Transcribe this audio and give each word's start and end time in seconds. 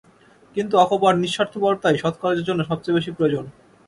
কিন্তু 0.55 0.73
অকপট 0.77 1.15
নিঃস্বার্থপরতাই 1.17 2.01
সৎকার্যের 2.03 2.47
জন্য 2.47 2.61
সবচেয়ে 2.69 2.95
বেশী 2.97 3.11
প্রয়োজন। 3.17 3.45